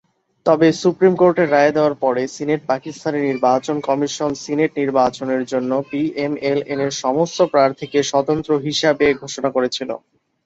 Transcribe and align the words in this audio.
তবে 0.45 0.67
সুপ্রিম 0.81 1.13
কোর্টের 1.15 1.47
রায় 1.49 1.71
দেওয়ার 1.75 1.95
পরে 2.03 2.21
পাকিস্তানের 2.69 3.23
নির্বাচন 3.29 3.75
কমিশন 3.81 4.31
সিনেট 4.43 4.71
নির্বাচনের 4.77 5.41
জন্য 5.51 5.71
পিএমএল-এনের 5.89 6.91
সমস্ত 7.03 7.39
প্রার্থীকে 7.53 7.99
স্বতন্ত্র 8.03 8.51
হিসাবে 8.65 9.05
ঘোষণা 9.21 9.49
করেছিল। 9.55 9.89